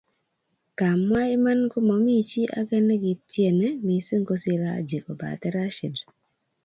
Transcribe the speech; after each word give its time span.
kawmwa 0.77 1.21
iman 1.35 1.59
ko 1.71 1.77
momii 1.87 2.27
chi 2.29 2.41
age 2.59 2.77
nikitieni 2.87 3.67
mising 3.85 4.23
kosir 4.29 4.61
Haji 4.69 4.97
kobate 5.05 5.47
Rashid 5.55 5.95